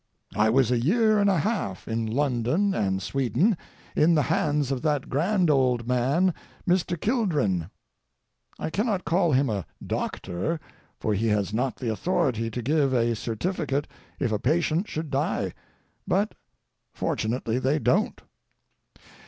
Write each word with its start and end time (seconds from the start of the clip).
I 0.35 0.49
was 0.49 0.71
a 0.71 0.79
year 0.79 1.19
and 1.19 1.29
a 1.29 1.37
half 1.37 1.87
in 1.87 2.07
London 2.07 2.73
and 2.73 3.03
Sweden, 3.03 3.55
in 3.95 4.15
the 4.15 4.23
hands 4.23 4.71
of 4.71 4.81
that 4.81 5.09
grand 5.09 5.51
old 5.51 5.87
man, 5.87 6.33
Mr. 6.67 6.99
Kildren. 6.99 7.69
I 8.57 8.71
cannot 8.71 9.05
call 9.05 9.33
him 9.33 9.47
a 9.47 9.63
doctor, 9.85 10.59
for 10.99 11.13
he 11.13 11.27
has 11.27 11.53
not 11.53 11.75
the 11.77 11.91
authority 11.91 12.49
to 12.49 12.63
give 12.63 12.93
a 12.93 13.13
certificate 13.15 13.87
if 14.19 14.31
a 14.31 14.39
patient 14.39 14.87
should 14.89 15.11
die, 15.11 15.53
but 16.07 16.33
fortunately 16.91 17.59
they 17.59 17.77
don't. 17.77 18.21